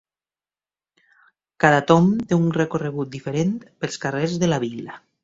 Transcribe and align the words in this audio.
Cada 1.63 1.83
tomb 1.91 2.23
té 2.31 2.39
un 2.39 2.47
recorregut 2.55 3.13
diferent 3.17 3.53
pels 3.85 4.01
carrers 4.07 4.35
de 4.47 4.51
la 4.51 4.59
vila. 4.65 4.99